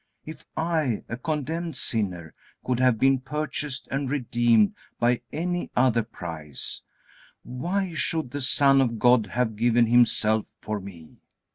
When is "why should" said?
7.43-8.31